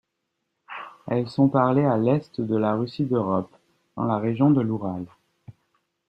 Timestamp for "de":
2.41-2.57, 4.49-4.59